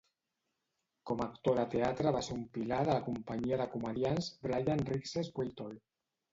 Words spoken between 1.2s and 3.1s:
a actor de teatre va ser un pilar de la